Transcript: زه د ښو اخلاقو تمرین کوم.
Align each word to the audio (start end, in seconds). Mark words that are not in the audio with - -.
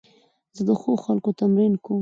زه 0.55 0.61
د 0.67 0.69
ښو 0.79 0.89
اخلاقو 0.97 1.31
تمرین 1.39 1.73
کوم. 1.83 1.89